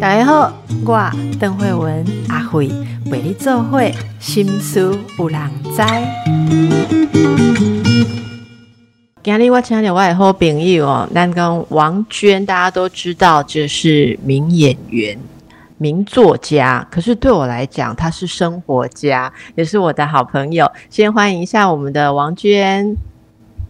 [0.00, 0.52] 大家好，
[0.84, 2.70] 我邓慧文阿慧
[3.10, 5.82] 为你做会心思有人知。
[9.22, 15.18] 今日我请到我好朋友哦，咱讲王娟，大家都知道这是名演员、
[15.78, 20.70] 名作家，可是对我来讲，她是生活家，也是我的好朋友。
[20.90, 22.94] 先欢迎一下我们的王娟。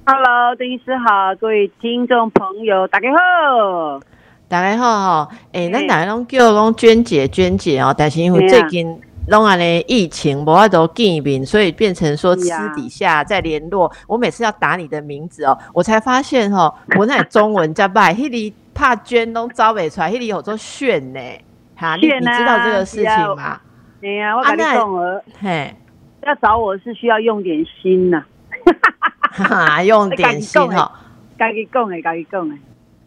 [0.07, 3.99] Hello，邓医师好，各位听众朋友，大家好。
[4.47, 13.91] 大家好哈，诶、嘿咱大家拢叫讲娟姐娟姐哦，但是因为最近拢安尼疫情无法度见面，所以变成说私底下再联络。
[14.07, 21.21] 我每次要打你的名字哦，我才发现吼，我那中文加拜，迄里怕娟拢招不出来，迄里有做炫呢。
[21.77, 23.59] 哈，你你知道这个事情吗？
[24.03, 25.75] 哎呀，我跟你啊那讲哦，嘿，
[26.27, 28.23] 要找我是需要用点心呐、
[29.33, 30.93] 哈哈，用点心我跟你讲吼。
[31.37, 32.55] 该己讲的，该己讲的。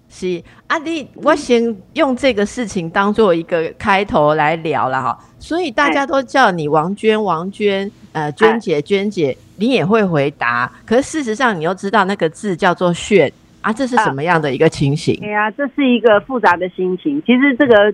[0.10, 15.28] 是啊你，我先用这个事情当做一个开头来聊了哈，所以大家都叫你王娟，王娟，呃，娟姐，娟姐，你也会回答，可是事实上你又知道那个字叫做炫啊，这是什么样的一个情形哎？
[15.28, 17.22] 呀，这是一个复杂的心情。
[17.26, 17.94] 其实这个，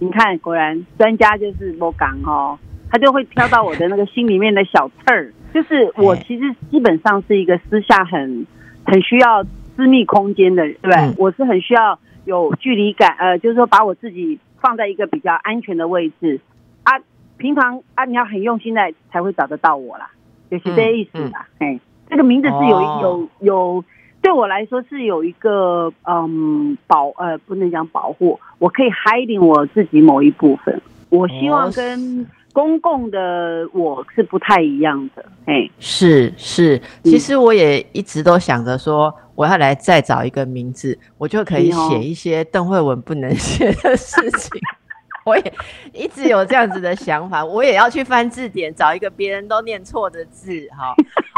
[0.00, 2.58] 你看，果然专家就是不讲哦，
[2.90, 5.32] 他就会挑到我的那个心里面的小刺儿。
[5.52, 8.46] 就是我哎其实基本上是一个私下很
[8.84, 9.44] 很需要
[9.76, 10.96] 私密空间的人，对不对？
[10.96, 16.40] 嗯我是很需要有距离感，呃，就是说把我自己放在一个比较安全的位置
[16.84, 16.92] 啊。
[17.38, 18.80] 平常啊，你要很用心的
[19.10, 20.10] 才会找得到我啦，
[20.50, 21.46] 就是这个意思啦。
[21.58, 23.84] 哎、这个名字是有哦有有。
[24.22, 30.80] 对我来说是有一个嗯保呃不能讲保护，我可以 hiding 我自己某一部分。
[31.10, 44.50] 我希哦望跟公共的我是不太一样的，哎，是是，其实我也一直都想着说，我要来再找一个名字，我就可以写一些邓慧文不能写的事情。
[45.24, 45.54] 我也
[45.92, 50.68] 一直有这样子的想法，我也要去翻字典，找一个别人都念错的字。
[50.76, 50.96] 好，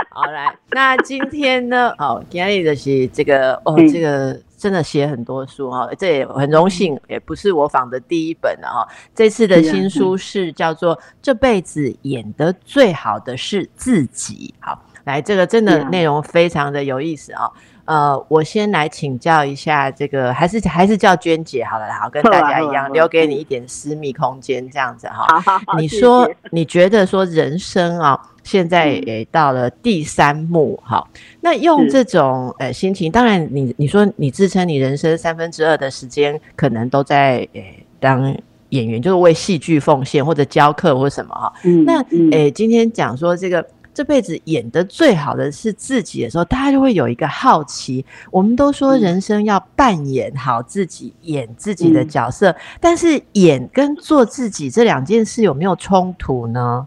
[0.08, 1.94] 好来，那今天呢？
[1.98, 8.88] 好，今天的是这个哦，嗯这个真的写很多书哈，这也很荣幸，也不是我仿的第一本了哈。
[9.14, 14.54] 这次的新书是叫做《这辈子演得最好的是自己》。
[14.66, 17.50] 好，来，这个真的内容非常的有意思啊。
[17.84, 25.26] 呃，我先来请教一下这个，还是还是叫娟姐好了，好，跟大家一样，留给你一点私密空间，这样子哈。
[25.28, 31.04] 好好好，你说你觉得说人生啊，现在嗯也到了第三幕，哈，
[31.40, 37.60] 那用是这种呃心情，当然你你说你自称你人生三分之二的时间可能都在呃
[37.98, 38.32] 当
[38.68, 41.52] 演员，就是为戏剧奉献或者教课或什么哈。
[41.64, 43.66] 嗯那嗯诶，今天讲说这个。
[43.96, 48.04] 这辈子演的最好的是自己的时候，大家就会有一个好奇。
[48.32, 56.84] 我们都说嗯人生要扮演好自己，演自己的嗯角色，但是演跟做自己这两件事有没有冲突呢？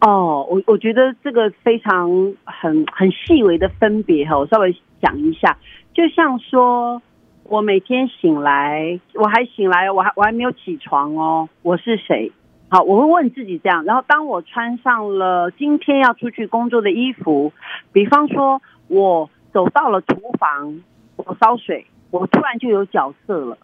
[0.00, 2.08] 哦，我我觉得这个非常
[2.44, 5.58] 很很细微的分别哈，我稍微讲一下，
[5.92, 7.02] 就像说
[7.42, 12.30] 我每天醒来，我还醒来，我还我还没有起床哦，我是谁？
[12.68, 17.52] 好，我会问自己这样，然后当我穿上了今天要出去工作的衣服，
[17.92, 20.80] 比方说我走到了厨房，
[21.16, 23.58] 我烧水，我突然就有角色了，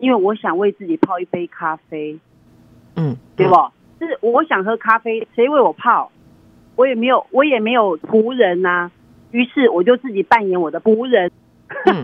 [0.00, 2.18] 因为我想为自己泡一杯咖啡，
[2.96, 3.54] 嗯，对不？
[3.98, 6.10] 是我想喝咖啡，谁为我泡？
[6.76, 8.90] 我也没有，我也没有仆人呐、
[9.30, 11.30] 于是我就自己扮演我的仆人。
[11.86, 12.02] 嗯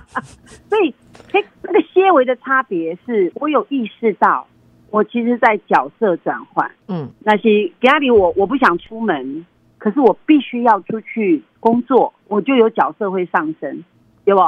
[0.68, 0.94] 所以，
[1.32, 4.46] 那那个些微的差别是我有意识到，
[4.90, 6.70] 我其实在角色转换。
[6.88, 9.44] 嗯那些家里我我不想出门，
[9.78, 13.82] 可是我必须要出去工作，我就有角色会上升，
[14.24, 14.40] 对不？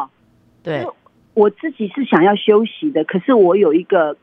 [0.62, 0.86] 对，
[1.34, 4.16] 我自己是想要休息的，可是我有一个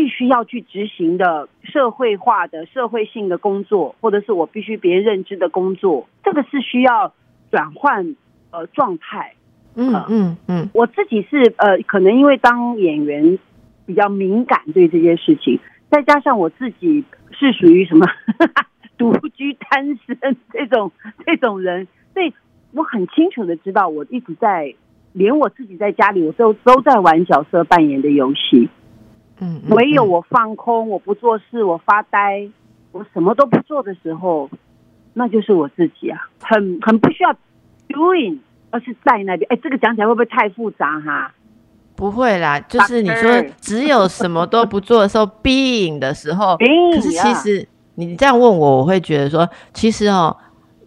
[0.00, 7.12] 必须要去执行的社会化的社会性的工作，或者是我必须别人认知的工作，这个是需要
[7.50, 8.16] 转换
[8.50, 9.34] 呃状态。
[9.74, 13.38] 嗯嗯嗯我自己是呃，可能因为当演员
[13.84, 15.60] 比较敏感对这件事情，
[15.90, 18.06] 再加上我自己是属于什么
[18.96, 20.18] 独居单身
[20.50, 20.90] 这种
[21.26, 22.32] 这种人，所以
[22.72, 24.74] 我很清楚的知道，我一直在
[25.12, 28.70] 连我自己在家里，我都都在玩角色扮演的游戏。
[29.40, 32.48] 嗯，唯有我放空，我不做事，我发呆，
[32.92, 34.50] 我什么都不做的时候，
[35.14, 37.34] 那就是我自己啊，很很不需要
[37.88, 38.38] doing，
[38.70, 39.50] 而是在那边。
[39.50, 41.32] 哎，这个讲起来会不会太复杂哈？
[41.96, 50.36] 不会啦，就是你说只有什么都不做的时候， being 的时候可是其呀实你这样问我，我会觉得说，其实哦，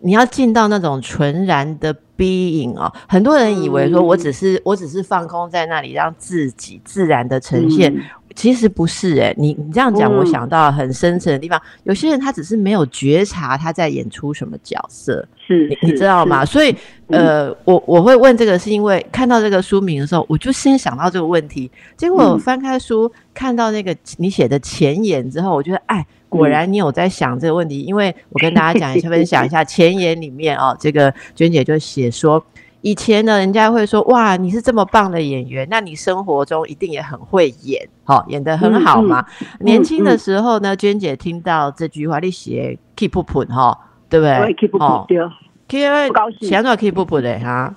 [0.02, 7.94] 你要进到那种纯然的 being 哦，很多人以为说我只是、我只是放空在那里，让自己自然的呈现。
[7.96, 8.02] 嗯
[8.35, 11.62] 其实不是哎、你你这样讲，嗯我想到很深层的地方。
[11.83, 16.44] 有些人他只是没有觉察他在演出什么角色，是你你知道吗？？
[16.44, 16.75] 所以
[17.07, 21.69] 嗯呃，我我会问这个，是因为看到这个书名的时候，我就先想到这个问题。
[21.95, 27.81] 结果翻开书，看到那个你写的前言之后，我觉得哎，果然你有在想这个问题。
[27.81, 32.44] 因为我跟大家讲一下， 分享一下前言里面哦，这个娟姐就写说。
[32.83, 39.25] 以前呢，人家会说哇，你是这么棒的演员，那你生活中一定也很会演，好、演得很好嘛。
[39.62, 44.33] 年轻的时候呢，娟姐听到这句话，你写 keep up 哈，对不对？
[44.33, 45.24] 我也 keep 不哦丢。
[45.69, 47.74] keep 不高兴写哪 keep up 的哈？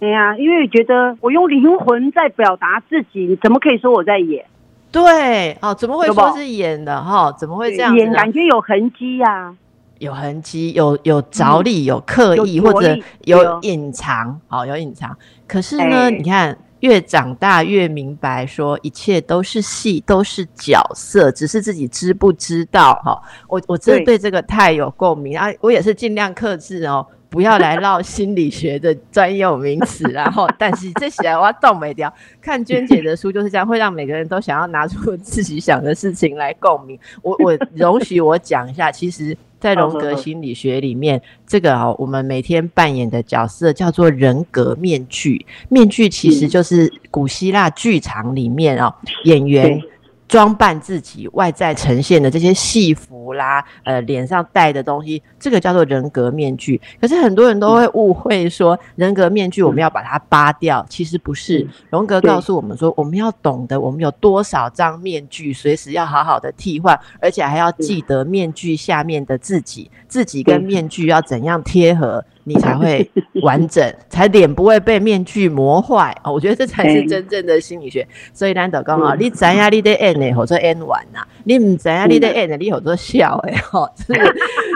[0.00, 4.42] 对呀、因为觉得我用灵魂在表达自己，你怎么可以说我在演？
[4.90, 7.30] 对，哦，怎么会说是演的哈？
[7.32, 7.98] 怎么会这样子？
[7.98, 9.54] 演感觉有痕迹呀、
[9.98, 15.16] 有痕迹，有有着力，有刻意，嗯或者有有隐藏，好、有隐藏。
[15.46, 22.94] 可是呢，哎你看，越长大越明白，说一切都是戏，都是角色，只是自己知不知道。
[23.04, 25.46] 哈、我我真的对对这个太有共鸣啊！
[25.60, 27.06] 我也是尽量克制哦。
[27.28, 32.10] 不要来唠心理学的专有名词，然后， 但是这写来我要动没掉。
[32.40, 36.98] 看娟姐的书就是这样，会让每个人都想要拿出自己想的事情来共鸣。
[37.22, 45.44] 我我容许我讲一下，其实，在荣格心理学里面，这个哦，我们每天扮演的角色叫做人格面具。
[45.68, 48.94] 面具其实就是古希腊剧场里面哦，
[49.24, 49.90] 演员对
[50.28, 56.80] 装扮自己外在呈现的这些戏服啦，呃，脸上戴的东西，这个叫做人格面具。
[57.00, 61.68] 可是很多人都会误会说，人格面具我们要把它扒掉，其实不是嗯。
[61.90, 73.10] 荣格告诉我们说，我们要懂得我们有多少张面具，随时要好好的替换，而且还要记得面具下面的自己，自己跟面具要怎样贴合，你才会
[73.42, 76.16] 完整，才脸不会被面具磨坏。
[76.22, 78.06] 哦，我觉得这才是真正的心理学。
[78.32, 83.90] 所以咱就讲哦，嗯你知影你在演的，或者演完呐；你唔知影你在演的，你好多笑的吼。
[84.06, 84.34] 这个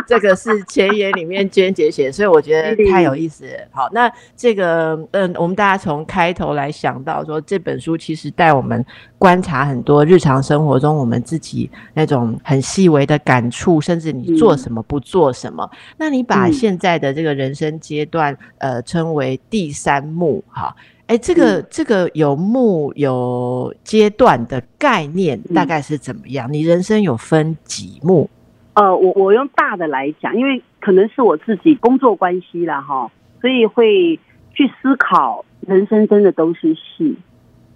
[0.08, 3.52] 这个是前言里面娟姐写，所以我觉得太有意思了。
[3.70, 8.84] 好，那这个嗯，我们大家从开头来想到说，这本书其实带我们
[9.20, 15.70] 观察很多日常生活中我们自己那种很细微的感触，甚至你做什么不做什么。
[15.98, 20.74] 那你把嗯现在的这个人生阶段，呃，称为第三幕，哈。
[21.06, 26.50] 哎，这个、嗯这个有幕有阶段的概念，嗯大概是怎么样？
[26.50, 28.30] 你人生有分几幕？
[28.72, 33.10] 呃，我我用大的来讲，因为可能是我自己工作关系啦哈，
[33.42, 34.18] 所以会
[34.54, 37.18] 去思考人生真的都是戏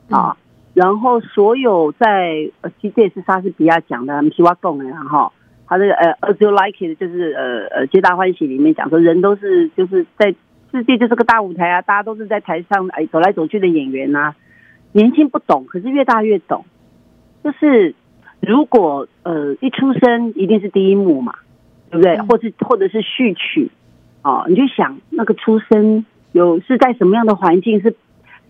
[0.08, 0.34] 啊。
[0.74, 5.32] 然后所有在呃，其实这也是莎士比亚讲的，皮瓦贡的然后
[5.66, 10.34] 他的呃，As You Like It 就是呃呃，皆大欢喜里面讲说，人都是就是在
[10.72, 14.34] 世界就是个大舞台啊，大家都是在台上哎走来走去的演员呐、
[14.92, 16.64] 年轻不懂，可是越大越懂，
[17.44, 17.94] 就是
[18.40, 21.34] 如果呃一出生一定是第一幕嘛，
[21.90, 22.16] 对不对？
[22.16, 22.26] 嗯。
[22.26, 23.70] 或是或者是序曲，
[24.22, 27.94] 哦，你就想那个出生有是在什么样的环境，是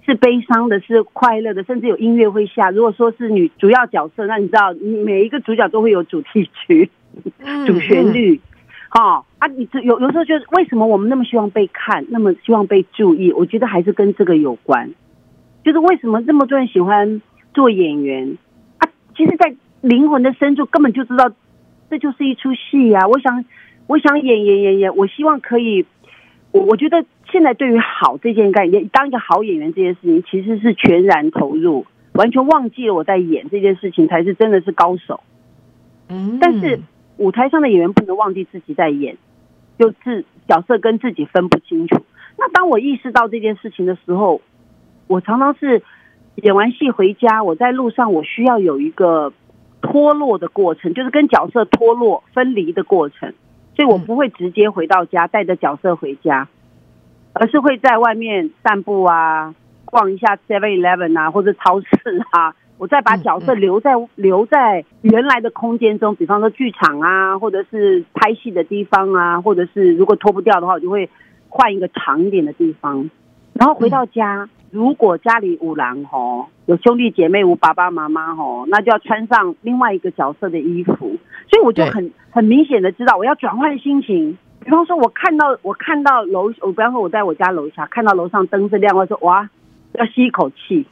[0.07, 2.71] 是悲伤的，是快乐的，甚至有音乐会下。
[2.71, 4.73] 如果说是女主要角色，那你知道
[5.05, 6.91] 每一个主角都会有主题曲、
[7.39, 8.41] 嗯主旋律。
[8.91, 13.33] 哦啊，你这有有时候就是为什么我们那么希望被看，那么希望被注意？
[13.33, 14.93] 我觉得还是跟这个有关。
[15.65, 17.23] 就是为什么这么多人喜欢
[17.55, 18.37] 做演员
[18.79, 18.89] 啊？
[19.17, 21.33] 其实，在灵魂的深处根本就知道，
[21.89, 23.45] 这就是一出戏呀、我想，
[23.87, 25.87] 我想演演演演，我希望可以。
[26.53, 27.05] 我我觉得
[27.35, 35.19] 现在对于好这件概念，当一个好演员这件事情，其实是全然投入，完全忘记了我在演这件事情，才是真的是高手。
[36.09, 36.79] 嗯但是
[37.17, 39.17] 舞台上的演员不能忘记自己在演，
[39.81, 42.05] 就自角色跟自己分不清楚。
[42.39, 44.41] 那当我意识到这件事情的时候，
[45.09, 45.83] 我常常是
[46.37, 49.33] 演完戏回家，我在路上我需要有一个
[49.83, 53.35] 脱落的过程，就是跟角色脱落分离的过程。
[53.75, 56.49] 所以我不会直接回到家带着角色回家，
[57.35, 61.89] 而是会在外面散步啊，逛一下 Seven Eleven 啊，或者超市
[62.31, 62.55] 啊。
[62.77, 71.09] 我再把角色留在、留在原来的空间中，比方说剧场啊，或者是拍戏的地方啊，或者是如果脱不掉的话，我就会
[71.49, 73.09] 换一个长一点的地方。
[73.53, 81.17] 然后回到家，如果家里五郎吼有兄弟姐妹无爸爸妈妈吼，那就要穿上另外一个角色的衣服。
[81.49, 84.37] 所以我就很很明显的知道我要转换心情。
[84.65, 89.49] 比方说，我看到我看到楼，我比方说我在我家楼下看到楼上灯是亮，我说哇，
[89.93, 90.87] 要吸一口气，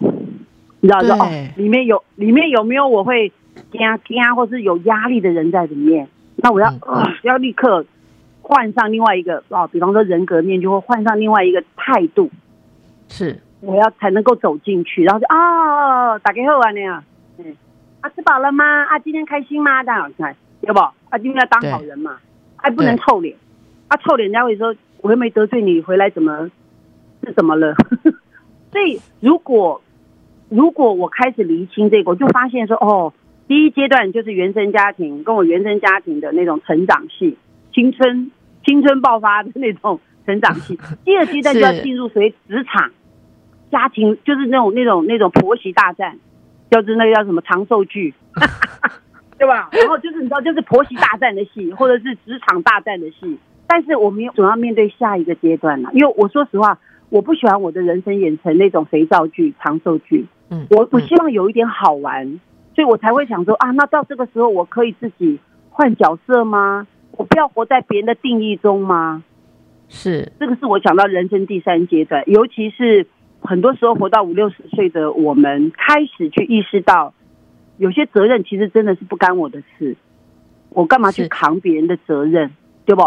[0.81, 3.33] 你知道说哦，里面有里面有没有我会
[3.71, 6.07] 惊惊或是有压力的人在里面？
[6.37, 6.81] 那我要、嗯。
[6.83, 7.85] 呃、要立刻
[8.43, 12.31] 换上另外一个哦，比方说人格面具，或换上另外一个态度，
[13.09, 13.41] 是。
[13.61, 17.05] 我要才能够走进去，然后就啊，打给后啊那样，
[17.39, 17.57] 嗯，
[18.01, 18.65] 啊吃饱了吗？
[18.85, 19.85] 啊今天开心吗？
[19.85, 20.81] 这样看，要不？
[20.81, 22.17] 啊今天要当好人嘛，
[22.57, 23.37] 还不能臭脸，
[23.93, 26.51] 啊臭脸人家会说我又没得罪你，回来怎么
[27.25, 27.75] 是怎么了？
[28.73, 29.83] 所以如果
[30.49, 33.13] 如果我开始厘清这个，我就发现说哦。
[33.49, 37.37] 第一阶段就是原生家庭跟我原生家庭的那种成长戏，
[37.75, 38.31] 青春
[38.65, 40.79] 青春爆发的那种成长戏。
[41.05, 42.93] 第二阶段就要进入属于职场
[43.71, 46.19] 家庭，就是那种那种那种婆媳大战，
[46.71, 48.15] 就是那个叫什么长寿剧，
[49.39, 49.69] 对吧？
[49.73, 53.37] 然后就是你知道，就是婆媳大战的戏，或者是职场大战的戏。
[53.73, 60.27] 但是我们总要面对下一个阶段了，因为我说实话，我不喜欢我的人生演成那种肥皂剧、长寿剧。
[60.51, 62.39] 嗯，我我希望有一点好玩。
[62.75, 65.39] 所以我才会想说啊，那到这个时候我可以自己
[65.71, 66.87] 换角色吗？
[67.13, 69.25] 我不要活在别人的定义中吗？
[69.89, 73.07] 是，这个是我想到人生第三阶段，尤其是
[73.41, 77.15] 很多时候活到五六十岁的我们，开始去意识到，
[77.79, 79.97] 有些责任其实真的是不干我的事，
[80.69, 82.51] 我干嘛去扛别人的责任，
[82.85, 83.03] 对不？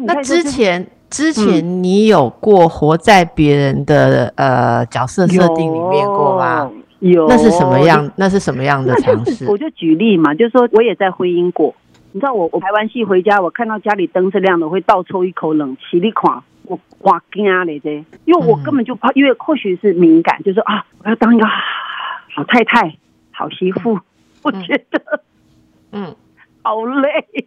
[0.00, 6.70] 那之前之前你有过活在别人的呃角色设定里面过吗？
[7.00, 8.10] 有，那是什么样？
[8.16, 9.46] 那是什么样的尝试？
[9.48, 11.74] 我就举例嘛，就是说我也在婚姻过。
[12.12, 15.98] 你知道我我拍完戏回家，我看到家里灯是亮的，我会倒抽一口冷气。
[15.98, 17.90] 你看我哇惊啊嘞这，
[18.24, 22.94] 因为我根本就怕，因为或许是敏感，就是啊，我要当一个好太太、
[23.30, 23.98] 好媳妇，
[24.42, 25.22] 我觉得
[25.90, 26.14] 嗯，
[26.62, 27.46] 好累。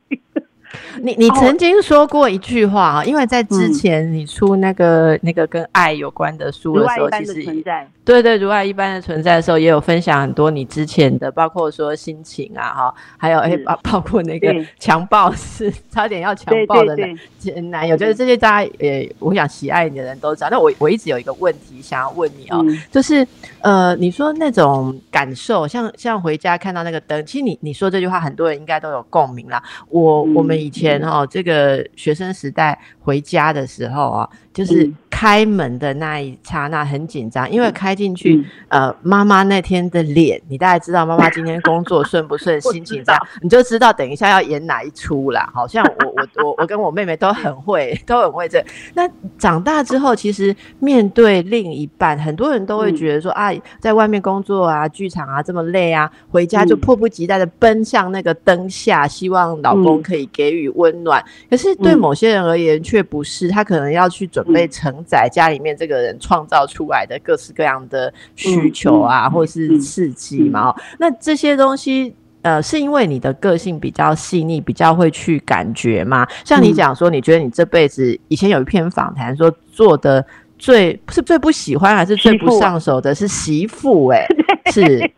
[1.01, 7.63] 你你曾经说过一句话啊，因为在之前你出那个那个跟爱有关的书的时候，其实
[8.03, 16.95] 对对如爱一般的存在的时候，也有分享很多你之前的，包括说心情啊哈，还有哎包包括那个强暴是差点要强暴的
[17.39, 20.49] 前男友，就是这些大家也，我想喜爱你的人都知道。
[20.51, 23.25] 那我我一直有一个问题想要问你哦，就是
[23.61, 29.61] 呃，你说那种感受，像像回家看到那个灯，其实你你说这句话，很多人应该都有共鸣啦。
[29.89, 30.54] 我我们。
[30.55, 34.91] 以前哈，这个学生时代回家的时候啊，就是。
[35.17, 45.49] 开门的那一刹那很紧张，因为开进去，呃，妈妈那天的脸，你大概知道妈妈今天工作顺不顺， 心情这样，你就知道等一下要演哪一出啦。
[45.53, 48.61] 好像我我 我我跟我妹妹都很会，都很会这。
[48.93, 61.23] 那长大之后，其实面对另一半，很多人都会觉得说啊，在外面工作啊，剧场啊这么累啊，回家就迫不及待的奔向那个灯下，希望老公可以给予温暖。
[61.49, 76.27] 可是对某些人而言却不是，他可能要去准备承载家里面，这个人创造出来的各式各样的需求啊，或是刺激嘛，那这些东西，呃，是因为你的个性比较细腻，比较会去感觉嘛？
[76.43, 80.25] 像你讲说，你觉得你这辈子以前有一篇访谈说，做的
[80.57, 84.07] 最是最不喜欢还是最不上手的是媳妇？
[84.13, 84.27] 哎，
[84.71, 85.11] 是，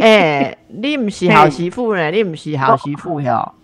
[0.00, 2.10] 哎，你不是好媳妇呢？
[2.10, 3.54] 你不是好媳妇哟。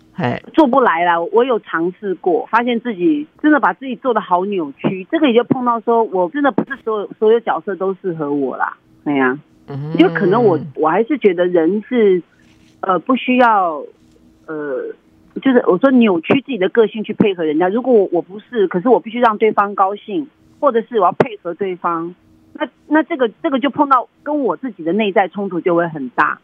[0.53, 1.23] 做不来了。
[1.31, 5.05] 我有尝试过，发现自己真的把自己做的好扭曲。
[5.11, 8.75] 这个也就碰到说，我真的不是所有所有角色都适合我啦。
[9.03, 9.37] 对呀，
[9.97, 12.21] 因为可能我我还是觉得人是
[12.81, 13.83] 呃不需要
[14.47, 14.85] 呃，
[15.41, 17.69] 就是我说扭曲自己的个性去配合人家。
[17.69, 20.27] 如果我我不是，可是我必须让对方高兴，
[20.59, 22.15] 或者是我要配合对方，
[22.53, 26.39] 那那这个这个就碰到跟我自己的内在冲突就会很大。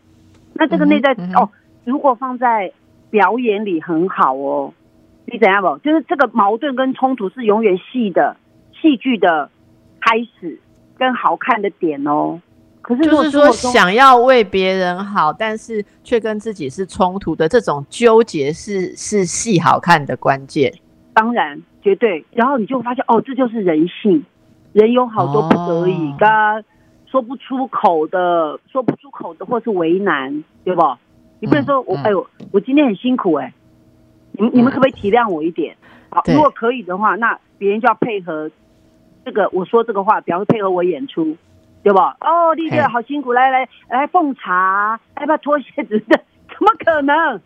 [0.53, 1.50] 那这个内在哦，
[1.86, 2.72] 如果放在。
[3.13, 4.74] 表演里很好哦，
[5.27, 5.77] 你怎样不？
[5.84, 8.36] 就是这个矛盾跟冲突是永远戏的
[8.82, 9.51] 戏剧的
[10.01, 10.60] 开始
[10.98, 12.41] 跟好看的点哦。
[12.82, 20.74] 可是就是说，想要为别人好，但是却跟自己是冲突的这种纠结，是是戏好看的关键。
[21.13, 22.25] 当然，绝对。
[22.32, 24.25] 然后你就发现，哦，这就是人性，
[24.72, 26.27] 人有好多不得已，跟
[27.05, 30.82] 说不出口的，说不出口的，或是为难，对不？
[31.44, 33.54] 你不能说我哎呦，我今天很辛苦哎，
[34.32, 35.76] 你们你们可不可以体谅我一点？
[36.10, 38.50] 好，如果可以的话，那别人就要配合
[39.26, 41.36] 这个我说这个话，表示配合我演出，
[41.84, 42.16] 对吧？
[42.22, 46.02] 哦，丽姐好辛苦，来来来奉茶，要不要脱鞋子？
[46.08, 46.16] 怎
[46.62, 47.42] 么可能？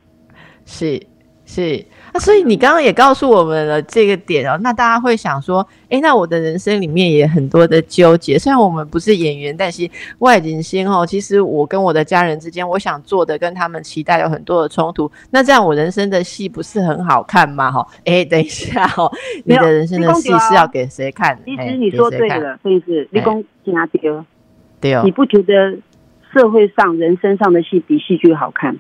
[0.64, 1.02] 是。
[1.50, 8.38] 是啊，所以你刚刚也告诉我们了这个点哦，那大家会想说，哎，那我的人生里面也很多的纠结。
[8.38, 9.90] 虽然我们不是演员，但是
[10.20, 15.10] 外景星哦，其实我跟我的家人之间，我想做的跟他们期待有很多的冲突。
[15.32, 17.72] 那这样我人生的戏不是很好看吗？
[17.72, 19.10] 哈，哎，等一下哦，
[19.46, 21.40] 你的人生的戏是要给谁看？
[21.46, 24.26] 其实你说对了，所以是立功加丢，
[24.82, 25.02] 对哦。
[25.06, 25.78] 你不觉得
[26.34, 28.78] 社会上人生上的戏比戏剧好看？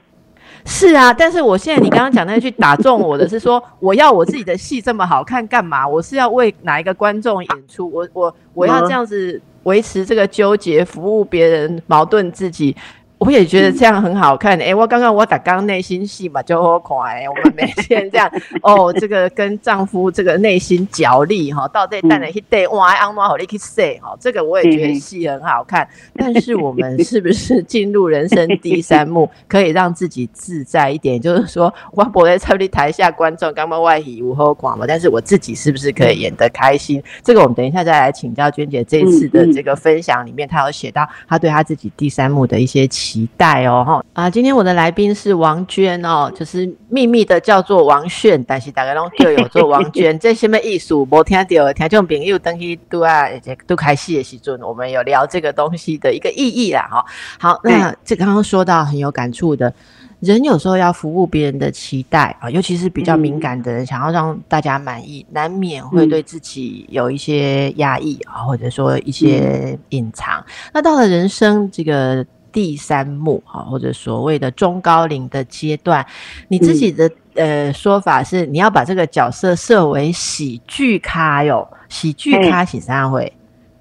[0.66, 5.88] 是啊，但是我现在你刚刚讲那句打中我的是说，我要我自己的戏这么好看干嘛？
[5.88, 7.90] 我是要为哪一个观众演出？
[7.92, 12.76] 我我我要这样子维持这个纠结，服务别人，矛盾自己。
[13.20, 14.60] 我也觉得这样很好看。
[14.62, 17.16] 哎，我刚刚我打刚内心戏嘛，就好看。
[17.16, 18.30] 哎，我们每天这样
[18.62, 25.88] 哦，这个跟丈夫这个内心角力哈，到这带来一对哇，安妈好你去 say 哈，这个我也觉得戏很好看。
[26.16, 31.20] 但是我们是不是进入人生第三幕，可以让自己自在一点？
[31.20, 37.02] 就是说，我不在差不台下观众刚刚外语无好看嘛，但是我自己是不是可以演得开心？
[37.24, 38.84] 这个我们等一下再来请教娟姐。
[38.84, 42.86] 这一次的这个分享里面，她有写到她对她自己第三幕的一些。
[42.88, 43.07] 期
[43.38, 44.30] 待哦哈啊！
[44.30, 51.08] 今天我的来宾是王娟哦，就是秘密的叫做王炫，但是大家拢叫有做王娟， 这什么艺术？
[51.10, 53.28] 无听到听众朋友等于都啊
[53.66, 57.06] 都开戏的时阵，我们有聊这个东西的一个意义啦哈。
[57.40, 59.74] 好，那这刚刚说到很有感触的，
[60.20, 70.44] 人有时候要服务别人的期待啊，尤其是比较敏感的人，想要让大家满意，难免会对自己有一些压抑啊，或者说一些隐藏。
[70.74, 72.26] 那到了人生这个。
[72.58, 76.04] 第三幕哈，或者所谓的中高龄的阶段，
[76.48, 83.32] 你自己的呃说法是，你要把这个角色设为喜剧咖哟，喜剧咖喜三会，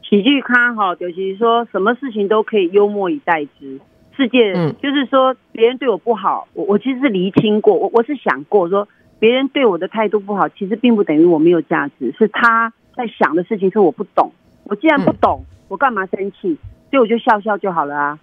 [0.03, 3.81] 喜剧咖哈，就是说什么事情都可以幽默以待之。
[4.15, 4.53] 世界
[4.83, 8.87] 就是说，别人对我不好，我我其实是厘清过，我我是想过说，
[9.19, 14.31] 别人对我的态度不好，其实并不等于我没有价值，是他在想的事情是我不懂，
[14.65, 16.59] 我既然不懂，我干嘛生气？
[16.91, 18.19] 所以我就笑笑就好了啊。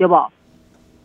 [0.00, 0.14] 有不？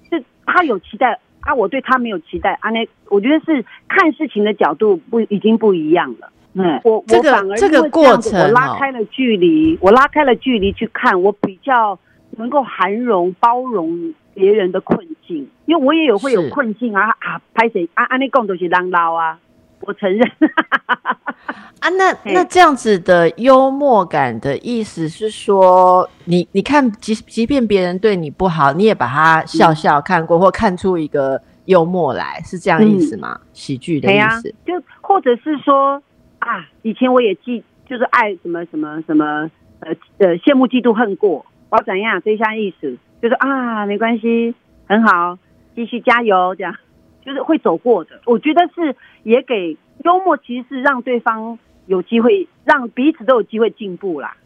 [0.10, 2.70] 是他有期待啊，我对他没有期待啊。
[2.70, 6.32] 那我觉得是看事情的角度不已经不一样了。
[6.54, 12.00] 嗯，我我反而这个过程，我拉开了距离，我拉开了距离去看，我比较
[12.38, 18.06] 能够涵容包容别人的困境，因为我也有会有困境啊啊，拍谁啊？
[18.06, 19.38] 安尼讲都是人捞啊。
[19.86, 20.28] 我承认
[21.80, 33.40] 啊，那那这样子的幽默感的意思是说，你你看，即即便别人对你不好，你也把他笑笑看过，或看出一个幽默来，是这样意思吗？
[33.54, 36.02] 喜剧的意思，就或者是说
[36.40, 39.50] 啊，以前我也记，就是爱什么什么什么，
[39.82, 42.20] 呃呃，羡慕嫉妒恨过，我怎样？
[42.26, 44.56] 这项意思就是啊，没关系，
[44.88, 45.38] 很好，
[45.76, 46.74] 继续加油，这样。
[47.26, 51.58] 就是会走过的，我觉得是也给幽默，其实是让对方
[51.88, 54.38] 有机会，让彼此都有机会进步啦，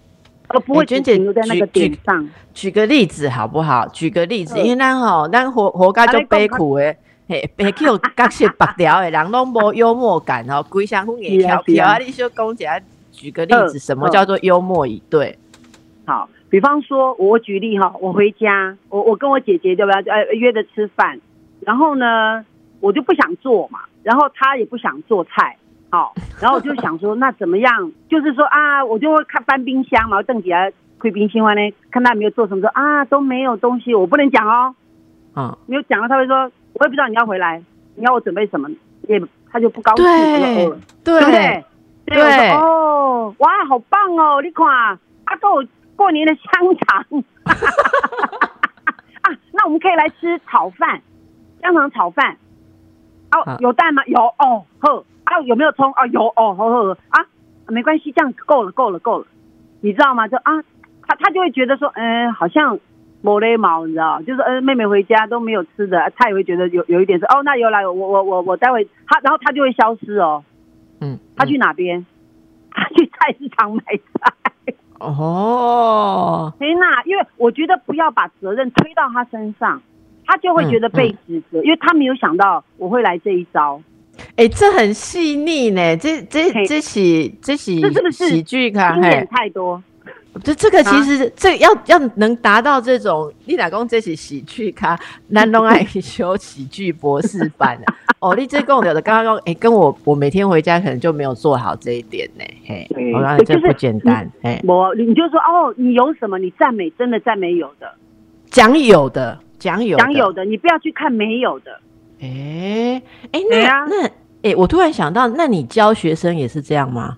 [0.47, 2.29] 呃不会仅停留在那个点上。
[2.53, 3.85] 举个例子好不好？
[3.89, 11.97] 举个例子，因为咱吼，咱活活该就悲苦诶，嘿，别叫角色白条诶，人拢无幽默感哦，规相风也调调啊！
[11.97, 15.37] 你说讲起来，举个例子，什么叫做幽默以对？
[16.05, 20.11] 好，比方说，我举例哈，我回家，我我跟我姐姐对不对？
[20.11, 21.19] 呃，约着吃饭，
[21.59, 22.45] 然后呢？
[22.79, 25.57] 我就不想做嘛，然后他也不想做菜，
[25.89, 27.91] 好，然后我就想说， 那怎么样？
[28.09, 30.53] 就是说啊，我就会看翻冰箱嘛，邓姐
[30.99, 31.61] 开冰箱呢，
[31.91, 34.75] 看他没有做什么，说啊都没有东西，我不能讲哦，
[35.35, 37.61] 嗯，没有讲了，他会说，我也不知道你要回来，
[37.95, 38.69] 你要我准备什么，
[39.07, 40.05] 也他就不高兴，
[41.03, 41.63] 对对
[42.05, 44.65] 对对，哦，哇，好棒哦，你看，
[45.25, 45.63] 阿豆
[45.95, 47.05] 过年的香肠，
[49.21, 51.01] 啊，那我们可以来吃炒饭，
[51.61, 52.37] 香肠炒饭。
[53.31, 54.03] 哦，有蛋吗？
[54.05, 55.91] 有哦，呵，啊，有没有葱？
[55.93, 57.25] 啊，有哦，呵呵啊，
[57.67, 59.25] 没关系，这样够了，够了，够了，
[59.81, 60.27] 你知道吗？
[60.27, 60.61] 就啊，
[61.07, 62.79] 他他就会觉得说，嗯，好像
[63.21, 70.43] 抹了毛，你知道，就是嗯，妹妹回家都没有吃的，他也会觉得有有一点是，哦，那有来，我我我我待会他，然后他就会消失哦，
[71.01, 72.05] 嗯，他去哪边？
[72.71, 74.33] 他去菜市场买菜。
[74.99, 79.81] 哦， 天哪，因为我觉得不要把责任推到他身上。
[80.29, 83.81] 他就会觉得被指责，因为他没有想到我会来这一招。
[84.35, 89.81] 哎，这很细腻呢，这这这喜这喜喜剧卡，经典太多。
[90.43, 94.97] 这这个其实这要要能达到这种，你老公这是喜剧咖，
[95.29, 97.95] 南东爱修喜剧博士班啊。
[98.21, 102.43] 哦，你这跟我的刚刚说，哎，跟我我每天回家可能就没有做好这一点呢。
[102.67, 104.29] 嘿，我刚才这不简单。
[104.43, 106.37] 哎，我你就说哦，你有什么？
[106.37, 107.91] 你赞美真的赞美有的，
[108.51, 109.39] 讲有的。
[109.59, 111.79] 讲有讲有的，你不要去看没有的。
[112.21, 114.09] 哎哎，那那
[114.41, 117.17] 哎，我突然想到，那你教学生也是这样吗？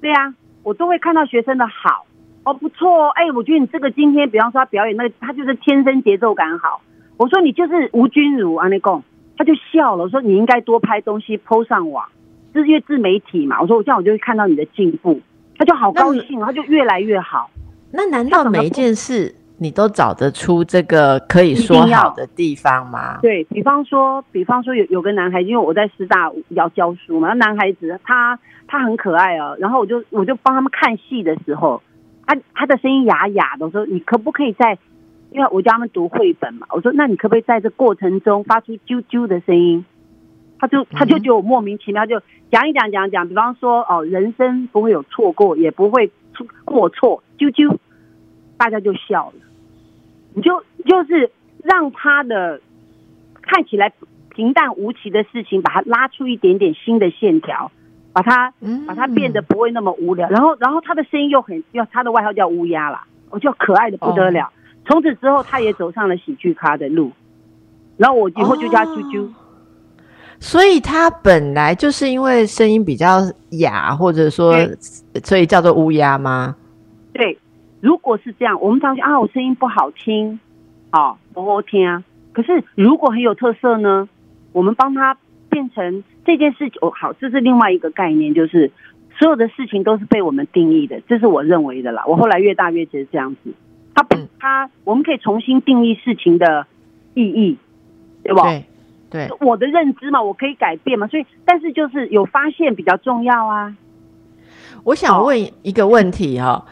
[0.00, 2.04] 对呀，我都会看到学生的好
[2.44, 3.10] 哦，不错哦。
[3.14, 6.82] 哎，我觉得你这个今天，比方说他表演那个，他就是天生节奏感好。
[7.16, 9.02] 我说你就是吴君如啊，那贡，
[9.38, 10.04] 他就笑了。
[10.04, 12.06] 我说你应该多拍东西，PO 上网，
[12.52, 13.60] 是因为自媒体嘛。
[13.60, 15.20] 我说我这样我就会看到你的进步，
[15.56, 17.50] 他就好高兴，他就越来越好。
[17.90, 19.34] 那难道每一件事？
[19.58, 23.18] 你都找得出这个可以说好的地方吗？
[23.22, 31.82] 对比方说，比方说有有个男孩子，因为我在师大要教书嘛，那男孩子他他很可爱哦，然后我就我就帮他们看戏的时候，
[32.26, 34.78] 他他的声音哑哑的，我说你可不可以在，
[35.30, 39.84] 因为我教他们读绘本嘛，我说那你可不可以在这过程中发出啾啾的声音？
[40.58, 47.74] 他就他就觉得我莫名其妙，就讲一讲讲讲，比方说哦，人生不会有错过，也不会出过错，啾啾，
[48.58, 49.45] 大家就笑了。
[50.36, 51.30] 你就就是
[51.64, 52.60] 让他的
[53.40, 53.90] 看起来
[54.28, 57.72] 平淡无奇的事情，把它拉出一点点新的线条，
[58.12, 58.52] 把它
[58.86, 60.28] 把它变得不会那么无聊。
[60.28, 64.52] 然后然后他的声音又很，要他的外号叫乌鸦啦，我就可爱的不得了。
[64.84, 67.10] 从此之后，他也走上了喜剧咖的路。
[67.96, 69.26] 然后我以后就叫啾啾。
[70.38, 73.22] 所以他本来就是因为声音比较
[73.52, 74.54] 哑，或者说，
[75.24, 76.54] 所以叫做乌鸦吗？
[77.14, 77.38] 对。
[77.80, 80.40] 如果是这样，我们常常啊，我声音不好听，
[80.90, 82.02] 好，不好听啊。
[82.32, 84.08] 可是如果很有特色呢，
[84.52, 85.16] 我们帮他
[85.48, 88.70] 变成这件事情哦，好，这是另外一个概念，就是
[89.18, 92.04] 所有的事情都是被我们定义的，这是我认为的啦。
[92.06, 93.52] 我后来越大越觉得这样子，
[93.94, 96.66] 他不，他我们可以重新定义事情的
[97.14, 97.56] 意义，
[98.22, 98.42] 对吧？
[98.42, 98.64] 对，
[99.10, 103.76] 对，我的认知嘛，我可以改变嘛，所以，但是就是有发现比较重要啊。
[104.84, 106.64] 我想问一个问题哈。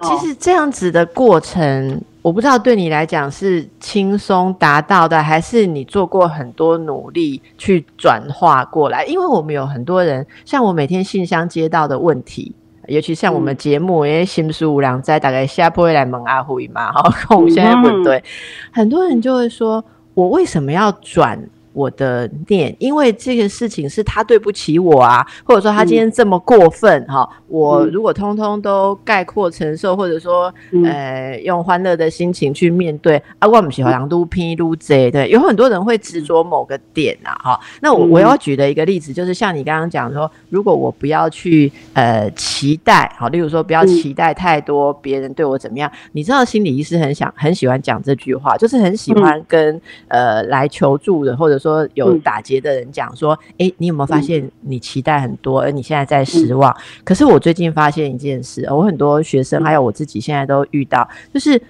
[0.00, 9.04] 其实这样子的过程，我不知道对你来讲是轻松达到的，还是你做过很多努力去转化过来。
[9.06, 12.54] 因为我们有很多人，像我每天信箱接到的问题，
[12.86, 18.22] 尤其像我们节目，因为新书无良在，大概下播会来蒙阿虎嘛，好，跟我现在不对，
[18.70, 19.84] 很多人就会说，
[20.14, 21.38] 我为什么要转？
[21.78, 30.52] 我的念，因为这个事情是他对不起我啊，或者说他今天这么过分哈，我如果通通都概括承受，或者说
[30.84, 51.67] 呃用欢乐的心情去面对啊，我们喜欢撸拼撸贼，对，有很多人会执着某个点啊，哈，那我我要举的一个例子就是像你刚刚讲说，如果我不要去呃期待，好，例如说不要期待太多别人对我怎么样，你知道心理医师很想很喜欢讲这句话，就是很喜欢跟呃来求助的或者说。
[51.68, 56.74] 说有打劫的人讲说，哎，你有没有发现你期待很多，而你现在在失望？
[57.04, 61.60] 可是我最近发现一件事，我很多学生还有我自己现在都遇到，就是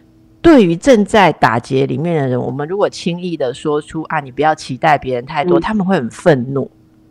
[0.41, 6.71] 对于正在打劫里面的人，我们如果轻易的说出啊，你不要期待别人太多，他们会很愤怒。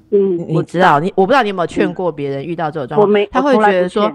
[0.09, 4.09] 嗯，你知道，你我不知道你有没有劝过别人遇到这种状况，他会觉得说，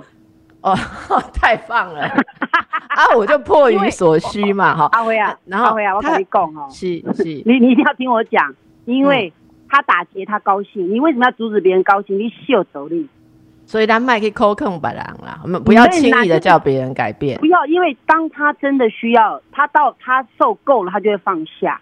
[0.62, 0.74] 哦，
[1.34, 2.02] 太棒了
[2.88, 4.88] 啊，我就迫于所需嘛，哈。
[4.92, 8.54] 阿辉啊，然后阿辉啊，我跟你讲哦，是是， 你你一定要听我讲。
[8.84, 9.32] 因为
[9.68, 10.92] 他打劫，他高兴。
[10.92, 12.18] 你为什么要阻止别人高兴？
[12.18, 13.08] 你秀走力，
[13.64, 15.38] 所以他麦克扣控白狼啦。
[15.44, 17.38] 我们不要轻易的叫别人改变。
[17.38, 21.80] 不要，因为当他真的需要，他到他受够了，他就会放下。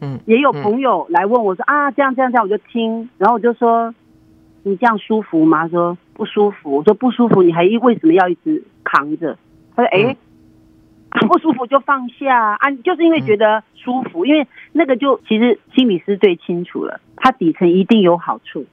[0.00, 3.94] 嗯，也有朋友来问我说啊，这样这样这样，我就听，然后我就说，
[4.64, 5.68] 你这样舒服吗？
[5.68, 6.76] 说不舒服。
[6.76, 9.36] 我说不舒服，你还为什么要一直扛着？
[9.76, 10.16] 他说哎。
[11.28, 18.64] 不舒服就放下啊，就是因为觉得舒服，因为那个就其实心理师最清楚了，他底层一定有好处。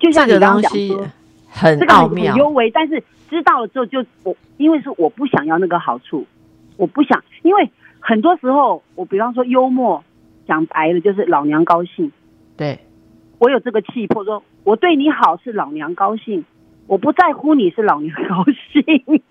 [0.00, 1.06] 就像你刚刚讲说，
[1.48, 6.26] 很奥妙、优微，但是知道了之后就我，因为是我不想要那个好处，
[6.76, 7.70] 我不想，因为
[8.00, 10.02] 很多时候我比方说幽默，
[10.48, 12.10] 讲白了就是老娘高兴。
[12.56, 12.80] 对，
[13.38, 16.44] 我有这个气魄，说我对你好是老娘高兴，
[16.92, 19.22] 我不在乎你是老牛高兴。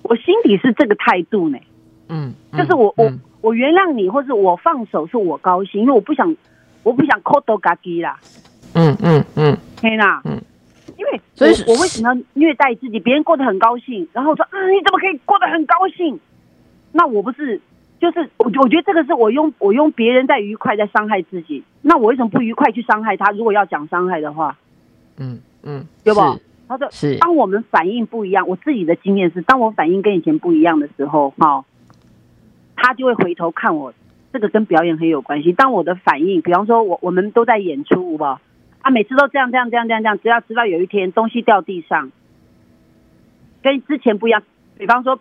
[0.00, 1.58] 我心底是这个态度呢，
[2.08, 6.34] 嗯，就是我我我原谅你，或是我放手是我高兴，因为我不想
[6.84, 8.18] 我不想扣多嘎叽啦，
[8.72, 10.40] 嗯嗯嗯，天哪，嗯，
[10.96, 12.98] 因为所以我为什么要虐待自己？
[12.98, 16.18] 别人过得很高兴，然后说嗯，你怎么可以过得很高兴？
[16.92, 17.60] 那我不是
[18.00, 23.32] 就是我我觉得这个是我用我用别人在愉快在伤害自己，那我为什么不愉快去伤害他？
[23.32, 24.56] 如果要讲伤害的话，
[25.18, 26.20] 嗯嗯，对不？
[26.68, 31.64] 他说：“是当我们反应不一样，我自己的经验是，当我反应跟以前不一样的时候，哈，
[32.76, 33.94] 他就会回头看我。
[34.30, 35.54] 这个跟表演很有关系。
[35.54, 38.42] 当我的反应，比方说，我我们都在演出，吧，
[38.82, 42.12] 啊，每次都这样这样这样这样这样，只要知道有一天东西掉地上，
[43.62, 44.42] 跟之前不一样。
[44.76, 45.18] 比方说，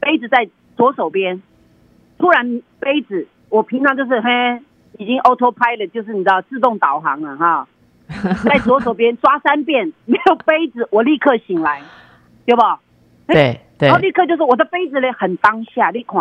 [0.00, 1.40] 杯子在左手边，
[2.18, 4.60] 突然杯子，我平常就是嘿，
[4.98, 7.68] 已经 auto pilot，就是你知道自动导航了，哈。”
[8.44, 11.82] 在左手边抓三遍，没有杯子，我立刻醒来，
[12.46, 12.62] 对不？
[13.26, 13.88] 对对。
[13.88, 16.18] 然后立刻就说我的杯子呢很当下，立刻。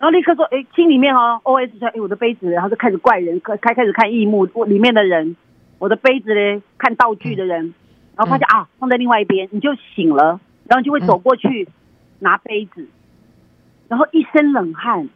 [0.00, 5.34] 然后立刻说，哎，心里面哦，O S 说，哎，我的杯子，然后就开始怪人，开开始看异幕，里面的人，
[5.78, 7.74] 我的杯子呢，看道具的人，
[8.14, 11.68] 然后发现啊，放在另外一边，你就醒了，然后就会走过去
[12.20, 12.86] 拿杯子。
[13.88, 15.08] 然后一身冷汗。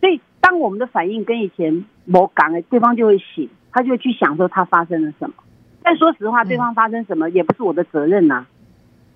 [0.00, 5.34] 所以，当我们的反应跟以前某港哎，对方就会醒，他就会去想说他发生了什么。
[5.82, 8.46] 但说实话，对方发生什么也不是我的责任呐。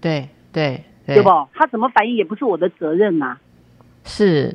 [0.02, 1.30] 对对对不？
[1.54, 3.38] 他怎么反应也不是我的责任呐。
[4.04, 4.54] 是，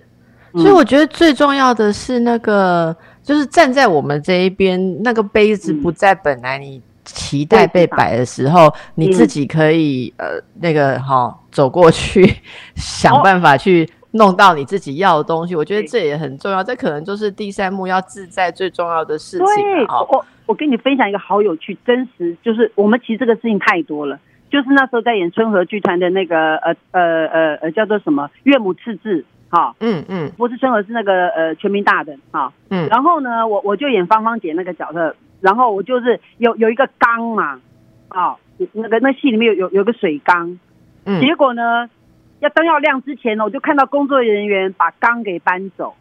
[0.54, 12.32] 所以我觉得最重要的是那个，就是站在我们这一边，那个杯子不在本来你期待被摆的时候，你自己可以呃那个哈走过去，
[12.78, 13.90] 想办法去。
[14.16, 16.64] 弄到你自己要的东西，我觉得这也很重要。
[16.64, 19.46] 这可能就是第三幕要自在最重要的事情。
[19.46, 24.20] 对，我我跟你分享一个好有趣、真实，就是我们其实这个事情太多了。
[24.50, 37.60] 就是那时候在演春和剧团的那个呃呃呃呃叫做什么岳母刺字，哈，嗯嗯，不是春和是那个呃全民大的哈，嗯，然后呢，我我就演芳芳姐那个角色，然后我就是有有一个缸嘛，
[38.08, 38.38] 啊，
[38.72, 40.58] 那个那戏里面有有有个水缸，
[41.04, 41.90] 嗯，结果呢。
[42.40, 45.96] 要灯要亮之前呢，我就看到工作人员把缸给搬走，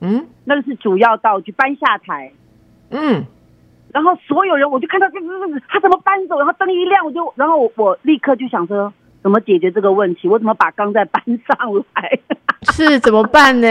[0.00, 2.32] 嗯，那个是主要道具，搬下台，
[2.90, 3.24] 嗯，
[3.92, 11.58] 然后所有人我就看到这这这他怎么搬走，然后灯一亮我就，然后我我立刻就想说怎么解决这个问题，我怎么把缸再搬上
[11.94, 12.18] 来？
[12.72, 13.66] 是怎么办呢？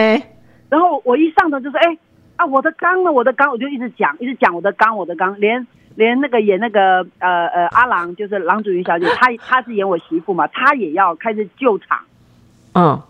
[0.69, 1.97] 然后我一上头就说，哎
[2.35, 3.11] 啊，我的缸呢？
[3.11, 5.65] 我的缸，我就一直讲，一直讲我的缸，我的缸，连。
[5.95, 11.99] 连那个演那个呃呃阿郎就是郎祖云小姐，她她是演我媳妇嘛，她也要开始救场。
[12.73, 13.01] 嗯，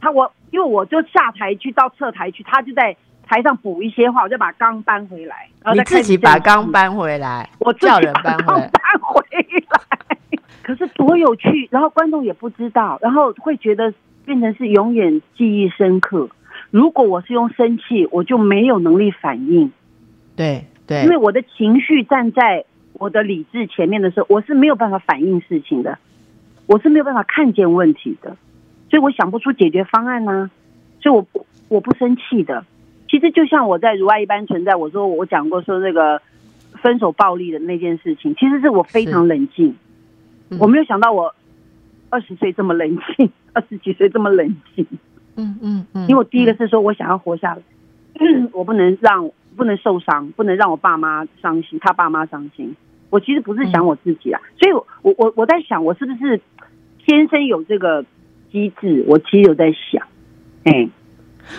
[0.00, 5.48] 她我因为我就下台去到侧台去，她就在台上补一些话，我就把缸搬回来。
[5.74, 8.68] 你自己把缸搬回来，我叫人搬回来。
[8.68, 13.92] 搬回来， 可是多有趣，然后观众也不知道，然后会觉得
[14.24, 16.28] 变成是永远记忆深刻。
[16.70, 19.70] 如果我是用生气，我就没有能力反应。
[20.34, 20.64] 对。
[21.04, 25.98] 因为我的情绪站在我的理智前面的时候，我是没有办法反映事情的，
[26.66, 28.36] 我是没有办法看见问题的，
[28.90, 30.50] 所以我想不出解决方案呢。
[31.00, 31.26] 所以我
[31.68, 32.64] 我不生气的。
[33.08, 36.20] 其实就像我在如爱一般存在，我说我讲过说那个
[36.82, 39.76] 分手暴力的那件事情，其实是我非常冷静。
[40.58, 41.34] 我没有想到我
[42.08, 44.84] 二十岁这么冷静， 二十几岁这么冷静。
[45.36, 46.02] 嗯嗯嗯。
[46.02, 47.62] 因为我第一个是说我想要活下来，
[48.52, 49.30] 我不能让。
[49.60, 52.74] 不能受伤，不能让我爸妈伤心，他爸妈伤心。
[53.10, 56.40] 我其实不是想我自己啊，所以，我我我在想，我是不是
[57.04, 58.02] 天生有这个
[58.50, 59.04] 机制？
[59.06, 60.02] 我其实有在想，
[60.64, 60.88] 哎，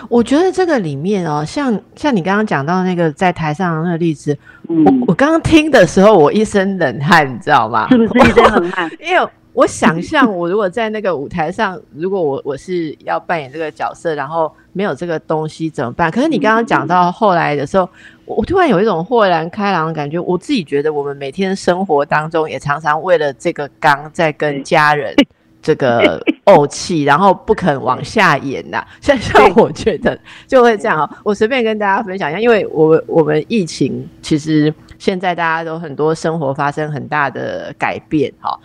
[0.09, 4.35] 我觉得这个里面哦，像像你刚刚讲到那个在台上那个例子，
[4.67, 7.87] 我我刚刚听的时候，我一身冷汗，你知道吗？
[7.89, 8.89] 是不是一身冷汗？
[8.99, 9.29] 因为。
[9.53, 16.09] 我想象，我如果在那个舞台上，如果我我是要扮演这个角色，然后没有这个东西怎么办？
[16.09, 17.89] 可是你刚刚讲到后来的时候，
[18.25, 20.17] 我突然有一种豁然开朗的感觉。
[20.19, 25.13] 我自己觉得，我们每天生活当中也常常为了这个缸在跟家人
[25.61, 28.81] 这个怄气，然后不肯往下演呐。
[29.01, 31.19] 像 像我觉得就会这样啊。
[31.23, 34.73] 我随便跟大家分享一下，因为我我们疫情其实。
[35.01, 38.55] 现在大家都很多生活发生很大的改变，哈，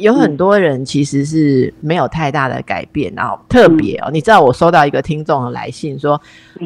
[0.00, 6.18] 有很多人其实是没有太大的改变，然后特别哦，你知道我收到一个听众的来信说，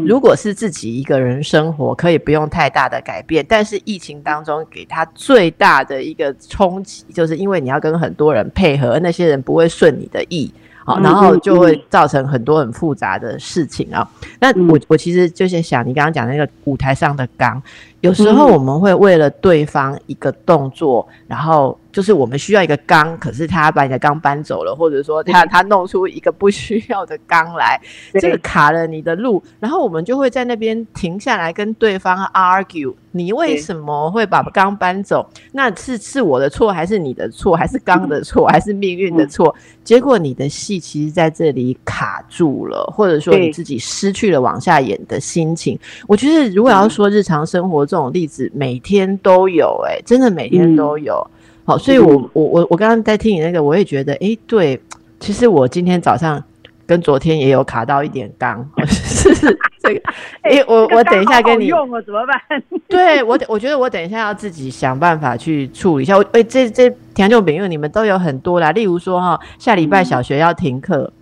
[0.06, 10.52] 如果是自己一个人生活，可以不用太大的改变，但是疫情当中给他最大的一个冲击，就是因为你要跟很多人配合，那些人不会顺你的意。
[10.84, 14.08] 好，然后就会造成很多很复杂的事情啊。
[14.38, 17.60] 那我我其实就是想，你刚刚讲那个舞台上的钢，
[18.06, 21.78] 有时候我们会为了对方一个动作，然后。
[21.96, 27.80] 就是我们需要一个缸，可是他把你的缸搬走了，或者说他他弄出一个不需要的缸来，
[28.20, 35.26] 这个卡了你的路，然后我们就会在那边停下来跟对方 argue，你为什么会把缸搬走？
[35.52, 39.56] 那是是我的错，还是你的错，还是缸的错，还是命运的错？
[39.82, 45.78] 结果你的戏其实在这里卡住了，或者说你自己失去了往下演的心情。
[46.06, 51.26] 我觉得如果要说日常生活这种例子，每天都有，哎，真的每天都有。
[51.66, 54.80] 好，所以我我我我刚刚在听你那个，我也觉得，哎，对，
[55.18, 56.42] 其实我今天早上
[56.86, 59.34] 跟昨天也有卡到一点缸， 是
[59.82, 60.00] 这个，
[60.42, 62.62] 哎，我我等一下跟你用了怎么办？
[62.88, 66.16] 对我，我觉得我等一下要自己想办法去处理一下。
[66.16, 71.02] 我哎，这这田就饼，因为你们都有很多啦，例如说哈，下礼拜小学要停课。
[71.04, 71.12] 嗯，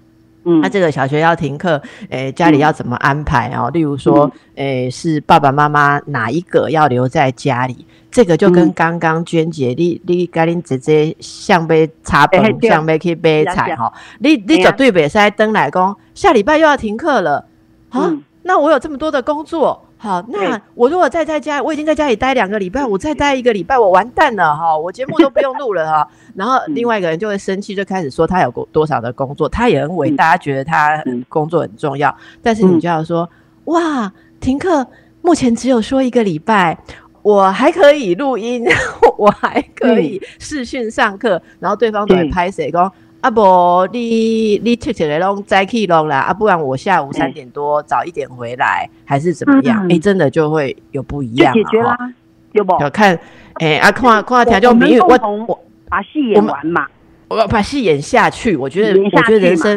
[0.44, 1.80] 那这个小学要停课，
[2.10, 3.70] 诶，家里要怎么安排哦？
[3.72, 7.86] 例如说，诶，是爸爸妈妈哪一个要留在家里？
[8.10, 13.92] 这个就跟刚刚娟姐，你你跟恁姐姐像杯茶杯，像杯去买菜哈。
[14.20, 17.44] 你你绝对袂使登来讲，下礼拜又要停课了
[17.90, 18.12] 啊？
[18.42, 26.08] 那我有这么多的工作，好，那我如果再在家，我已经在家里待两个礼拜，我再待一个礼拜，我完蛋了哈，我节目都不用录了哈。
[26.36, 32.14] 然后另外一个人就会生气，就开始说他有多少的工作，他也很伟大，觉得他工作很重要。
[32.42, 33.28] 但是你就要说，
[33.66, 34.86] 哇，停课
[35.22, 36.78] 目前只有说一个礼拜。
[37.22, 38.66] 我还可以录音，
[39.16, 42.92] 我还可以视讯上课，然后对方都会拍谁讲
[43.24, 49.88] 啊不，你你切切来弄再去弄啦啊，不然我下午三点多早一点回来，还是怎么样？
[49.90, 51.96] 哎，真的就会有不一样，解决啦，
[52.52, 52.76] 有不？
[52.82, 53.18] 要看，
[53.54, 55.58] 哎啊，看看条就没有我我
[55.88, 56.86] 把戏演完嘛。
[57.28, 59.76] 我把戏演下去，我觉得，我觉得人生，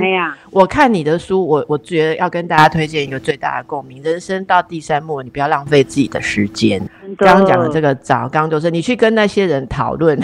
[0.51, 6.77] 我看你的书，我我觉得要跟大家推荐一个最大的共鸣：人生到第三幕，你不要浪费自己的时间。
[7.17, 10.19] 刚刚讲的这个早，刚刚就是你去跟那些人讨论，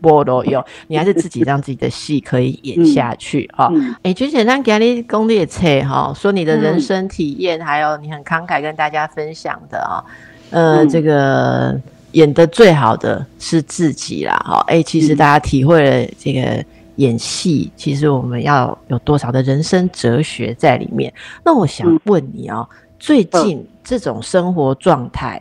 [0.00, 3.70] 波罗有，你还是自己让自己的戏可以演下去 哈！
[4.02, 10.02] 哎，就简单给你攻略册哈，说你的人生体验，还有你很慷慨跟大家分享的啊，
[10.50, 11.80] 呃，这个。
[12.14, 16.64] 演的最好的是自己啦，哈，哎，其实大家体会了这个
[16.96, 21.14] 演戏，其实我们要有多少的人生哲学在里面？
[21.44, 25.40] 那我想问你哦，最近这种生活状态。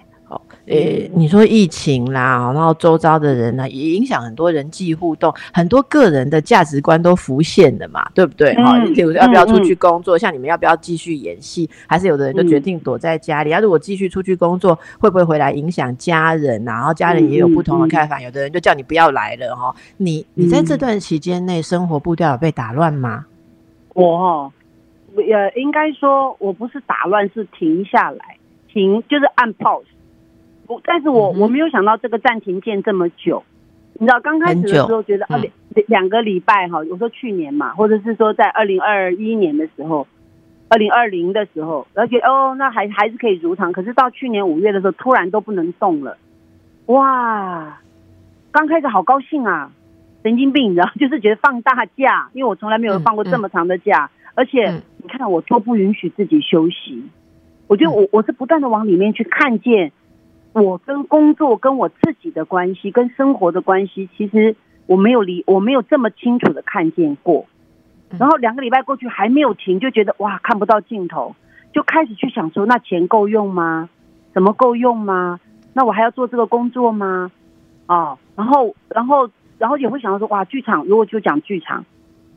[0.69, 8.53] 诶，你说疫情啦，然后周遭的人呢，也影响很多人际互动，很多个人的价值观都浮现的嘛，对不对？
[8.53, 13.51] 哈，比如说要不要出去工作，像你们要不要继续演戏，还是有的人就决定躲在家里。
[13.51, 16.63] 啊，如果继续出去工作，会不会回来影响家人？
[16.63, 19.73] 然后家人也有不同的看法，有的人就叫你不要来了哈。
[19.97, 23.25] 你你在这段期间内生活步调有被打乱吗？
[23.95, 24.53] 我哈，
[25.15, 28.37] 呃，应该说我不是打乱，是停下来，
[28.71, 29.83] 停就是按 pause。
[30.83, 33.43] 但是我我没有想到这个暂停键这么久，
[33.93, 35.51] 你知道刚开始的时候觉得啊两
[35.87, 40.07] 两个礼拜哈，我说去年嘛，或者是说在二零二一年的时候，
[40.67, 46.17] 二零二零的时候，而且哦那还还是可以如常，可是到去年五月的时候突然都不能动了，
[46.85, 47.79] 哇，
[48.51, 49.71] 刚开始好高兴啊，
[50.23, 57.03] 神经病，你知道， 就是觉得放大假，因为我从来没有放过这么长的假，而且你看我都不允许自己休息，
[57.67, 59.91] 我觉得我我是不断的往里面去看见。
[60.53, 64.55] 我跟工作、跟我自己的关系、跟生活的关系，其实
[64.87, 67.45] 我没有理，我没有这么清楚的看见过。
[68.17, 71.35] 然后两个礼拜过去还没有停，就觉得哇看不到尽头，
[71.71, 73.89] 就开始去想说：那钱够用吗？
[74.33, 75.39] 怎么够用吗？
[75.73, 77.31] 那我还要做这个工作吗？
[77.85, 81.85] 哦，然后，然后，然后也会想到说：哇，剧场如果就讲剧场，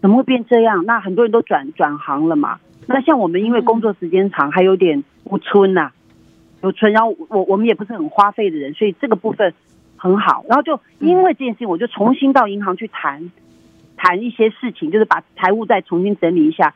[0.02, 0.84] 怎么会变这样？
[0.84, 2.58] 那很多人都转转行了嘛。
[2.86, 5.90] 那像我们因为工作时间长，还有点不春呐。
[6.62, 9.52] 有存，然后我我们也不是很花费的人，所以这个部分
[9.96, 10.44] 很好。
[10.48, 13.30] 然后就因为这件事情，我就重新到银行去谈
[13.96, 16.72] 谈一些事情，就是把财务再重新整理一下。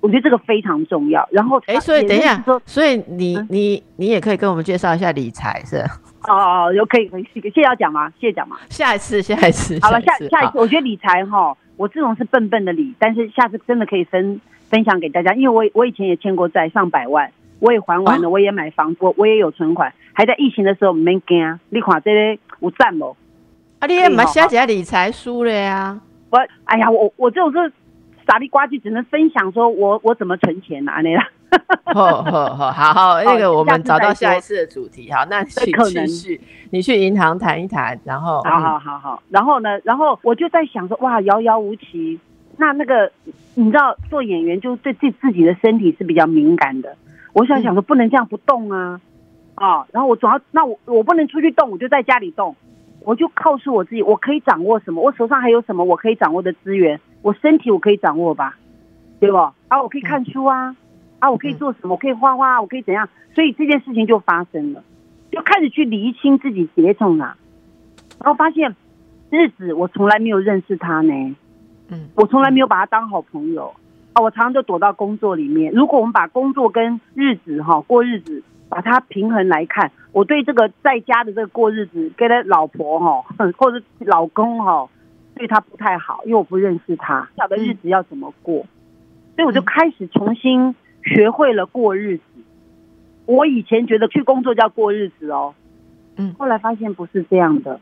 [0.00, 1.26] 我觉得这个非常重要。
[1.32, 5.78] 然后，哎，所以等一下，所以你你你也可以跟我们介绍一下理财，是？
[6.28, 8.10] 哦哦，有可以可以，谢谢要讲吗？
[8.20, 8.56] 谢谢讲吗？
[8.68, 17.30] 下一次，下一次，好了，下下一次，我觉得理财哈，我这种是笨笨的理，但是下次真的可以分分享给大家，因为我我以前也欠过债上百万。
[17.64, 21.58] 我也还完了，我也买房，我我也有存款，还在疫情的时候没惊。
[21.70, 23.16] 你看这个有赞不？
[23.78, 25.98] 啊，你也买写几理财书了呀？
[26.28, 27.72] 我哎呀，我我这种是
[28.26, 31.22] 傻里呱唧，只能分享说我我怎么存钱啊那个。
[31.84, 35.10] 好好好 好，那个我们找到下一次的主题。
[35.10, 42.20] 好，那 去继续，你去银行谈一谈，然后好好好好，然后呢，然后我就在想说，哇，遥遥无期。
[42.56, 43.10] 那那个
[43.54, 46.96] 你知道，做演员就对自自己的身体是比较敏感的。
[47.34, 49.00] 我想想说，不能这样不动啊，
[49.56, 52.54] 啊，然后我总要，那我我不能出去动，我就在家里动，
[53.00, 58.56] 我就告诉我自己，我可以掌握什么，我手上还有什么我可以掌握的资源，我身体我可以掌握吧，
[59.18, 59.36] 对不？
[59.36, 60.76] 啊，我可以看书啊，
[61.18, 61.94] 啊，我可以做什么？
[61.94, 63.08] 我可以画画，我可以怎样？
[63.34, 64.84] 所以这件事情就发生了，
[65.32, 67.36] 就开始去厘清自己结重啊，
[68.22, 68.76] 然后发现
[69.30, 71.34] 日子我从来没有认识他呢，
[71.88, 73.74] 嗯，我从来没有把他当好朋友。
[74.14, 75.72] 啊，我常常就躲到工作里面。
[75.72, 83.22] 如果我们把工作跟日子哈过日子，把它平衡来看，我对这个在家的这个过日子，跟他老婆哈
[83.58, 84.88] 或者老公哈，
[85.34, 88.64] 对他不太好，因为我不认识他，晓得日子要怎么过，
[89.36, 92.22] 所以我就开始重新学会了过日子。
[93.26, 95.54] 我以前觉得去工作叫过日子哦，
[96.16, 97.80] 嗯，后来发现不是这样的。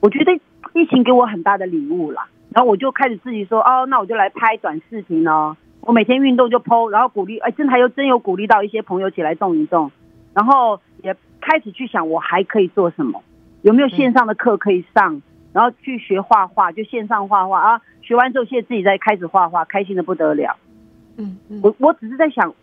[0.00, 0.32] 我觉得
[0.74, 2.28] 疫情给我很大的礼物啦。
[2.54, 5.56] 然后我就开始自己说，哦，那我就来拍短视频哦。
[5.80, 9.90] 我每天运动就 PO，然后鼓励，哎，真还有真有鼓励到一些朋友起来动一动。
[10.34, 13.22] 然后也开始去想，我还可以做什么？
[13.62, 15.22] 有没有线上的课可以上？
[15.52, 17.80] 然后去学画画，就线上画画啊。
[18.02, 20.56] 学完之后，现在自己在开始画画，开心的不得了。
[21.16, 22.54] 嗯嗯，我我只是在想，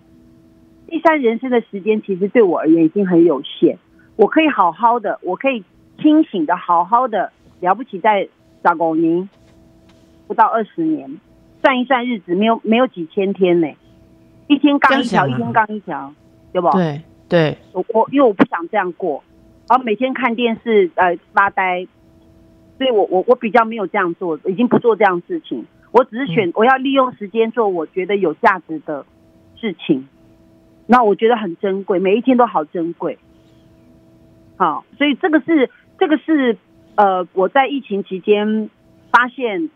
[0.87, 3.77] 第三人生的时间其实对我而言已经很有限，
[4.15, 5.63] 我可以好好的，我可以
[5.99, 7.31] 清醒的好好的，
[7.61, 8.27] 了不起在
[8.63, 9.27] 找狗宁
[10.27, 11.19] 不到二十年，
[11.61, 13.67] 算一算日子，没有没有几千天呢，
[14.47, 16.13] 一天刚一条，一天刚一条，
[16.51, 16.69] 对不？
[16.71, 19.23] 对对，我我因为我不想这样过，
[19.67, 21.87] 然后每天看电视呃发呆，
[22.77, 29.05] 所以我我我比较没有这样做，已经不做这样事情，我只是选我要利用时间做我觉得有价值的
[29.59, 30.07] 事情。
[30.85, 33.17] 那我觉得很珍贵，每一天都好珍贵。
[34.57, 36.57] 好，所以这个是这个是
[36.95, 38.69] 呃，我在疫情期间
[39.09, 39.69] 发现，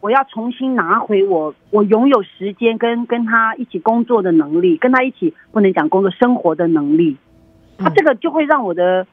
[0.00, 7.16] 我要重新拿回我我拥有时间跟跟他一起工作的能力，跟他一起不能讲工作生活的能力。
[7.78, 9.06] 他这个就会让我的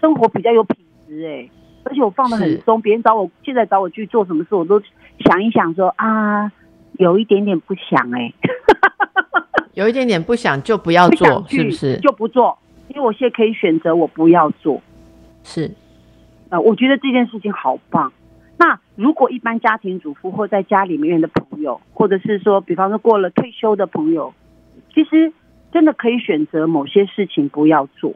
[0.00, 0.76] 生活比较有品
[1.06, 1.48] 质哎，
[1.84, 4.80] 而且我放的很松，别人找我现在找我去做什么事，我都
[5.24, 6.50] 想一想说啊，
[6.92, 8.32] 有一点点不想 哎。
[9.74, 11.98] 有一点点不想就不要做，是不是？
[12.00, 12.58] 就不做，
[12.88, 14.80] 因为我现在可以选择我不要做。
[15.42, 15.70] 是，
[16.48, 18.10] 呃，我觉得这件事情好棒。
[18.96, 24.34] 那如果一般家庭主妇或在家里面的朋友，或者是说，比方说过了退休的朋友，
[24.92, 25.32] 其实
[25.72, 28.14] 真的可以选择某些事情不要做，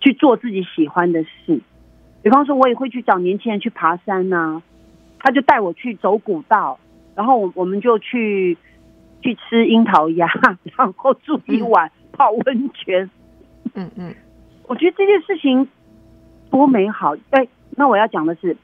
[0.00, 1.60] 去做自己喜欢的事。
[2.22, 4.62] 比方说，我也会去找年轻人去爬山呐，
[5.18, 6.78] 他就带我去走古道，
[7.14, 8.58] 然后我我们就去。
[9.22, 10.28] 去吃樱桃鸭，
[10.76, 13.10] 然后住一晚泡温泉。
[13.74, 14.14] 嗯嗯，
[14.68, 15.66] 我觉得这件事情
[16.48, 17.16] 多美好。
[17.30, 18.56] 哎，那我要讲的是，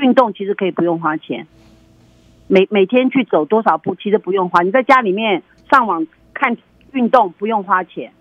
[0.00, 1.46] 运动其实可以不用花钱。
[2.48, 4.62] 每每天去走多少步，其实不用花。
[4.62, 6.56] 你在家里面上网看
[6.92, 8.12] 运动不用花钱，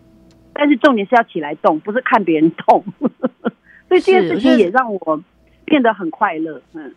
[0.54, 2.84] 但是重点是要起来动，不是看别人动。
[3.90, 5.24] 所以这件事情也让我
[5.66, 6.62] 变得很快乐。
[6.74, 6.94] 嗯，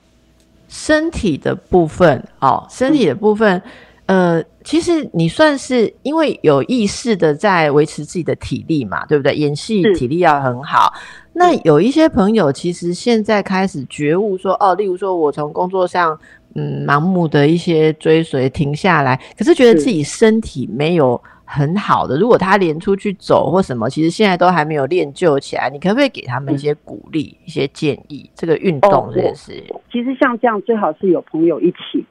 [0.69, 3.63] 身体的部分哦，身体的部分。
[4.05, 9.35] 呃，其实你算是因为有意识的在维持自己的体力嘛，对不对？
[9.35, 10.93] 演戏体力要很好。
[11.35, 16.19] 那有一些朋友其实现在开始觉悟说，哦，例如说我从工作上
[16.55, 22.19] 嗯盲目的一些追随停下来，可是觉得自己身体没有很好的。
[22.19, 28.29] 如果他连出去走或什么，其实现在都还没有练就起来，你可不可以给他们一些鼓励、一些建议？
[28.35, 32.05] 这个运动这件事，其实像这样最好是有朋友一起。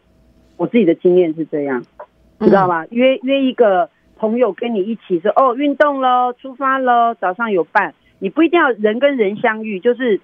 [0.58, 1.84] 我自己的经验是这样，
[2.40, 2.86] 你知道吗？
[2.90, 7.94] 约约一个朋友跟你一起说哦，运动喽，出发喽，早上有伴。
[8.22, 10.22] 你不一定要人跟人相遇，就是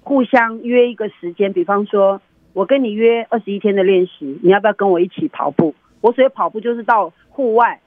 [0.00, 1.52] 互相约一个时间。
[1.52, 2.22] 比方说，
[2.54, 5.74] 我跟你约二十一天的练习，你要不要跟我一起跑步？
[6.00, 7.80] 我所谓跑步就是到户外，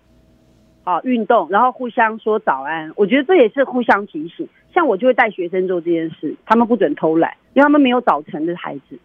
[0.84, 2.92] 啊，运动，然后互相说早安。
[2.96, 4.48] 我觉得这也是互相提醒。
[4.74, 9.00] 像我就会带学生做这件事，他们不准偷懒，因为他们没有早晨的孩子，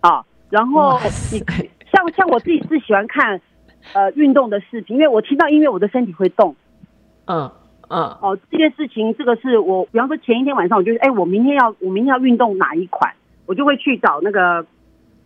[0.00, 0.98] 啊，然后
[1.32, 1.42] 你。
[1.90, 3.40] 像像我自己是喜欢看，
[3.94, 6.54] 呃，运动的视频，因为我听到音乐，我的身体会动。
[7.24, 7.50] 嗯
[7.88, 8.16] 嗯。
[8.20, 13.12] 哦，这件事情，这个是我，比方说前一天晚上，我就是哎，我明天要，我明天要运动哪一款，
[13.46, 14.64] 我就会去找那个，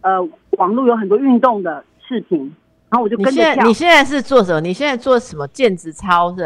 [0.01, 0.23] 呃，
[0.59, 2.55] 网络有很多运动的视频，
[2.91, 3.65] 然后我就跟着跳。
[3.65, 4.61] 你现在是做什么？
[4.61, 5.47] 你现在做什么？
[5.49, 6.45] 毽子操是？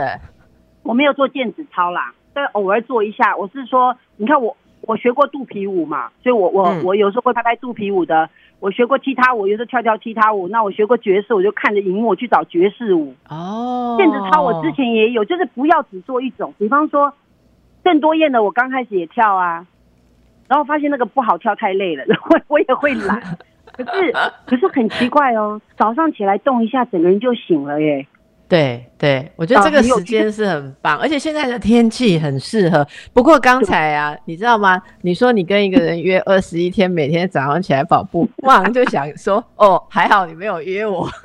[0.82, 3.36] 我没有做毽子操啦，但偶尔做一下。
[3.36, 8.28] 我是说，你看我，我学过肚皮舞嘛，所以我我我有时候会拍拍肚皮舞的。
[8.58, 10.48] 我学过踢踏舞，有时候跳跳踢踏舞。
[10.48, 13.14] 那我学过爵士，我就看着荧幕去找爵士舞。
[13.28, 16.54] 哦，毽子操我之前也有，就是不要只做一种。
[16.58, 17.12] 比方说，
[17.84, 19.66] 郑多燕的我刚开始也跳啊，
[20.48, 23.20] 然后发现那个不好跳，太累了，我 我也会懒。
[23.72, 24.12] 可是
[24.46, 28.06] 可是很奇怪哦，早上起来动一下，整个人就醒了耶。
[28.48, 32.86] 对对，我觉得这个时间是很棒，而且现在的天气很适合。
[33.12, 34.80] 不过刚才啊，你知道吗？
[35.02, 41.08] 你说你跟一个人约 二十一天，每天早上起来跑步，我好像就想说， 哦，还好你没有约我。